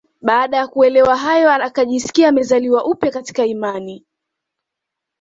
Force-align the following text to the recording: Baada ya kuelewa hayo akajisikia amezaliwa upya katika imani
Baada 0.21 0.57
ya 0.57 0.67
kuelewa 0.67 1.17
hayo 1.17 1.51
akajisikia 1.51 2.29
amezaliwa 2.29 2.85
upya 2.85 3.11
katika 3.11 3.45
imani 3.45 4.05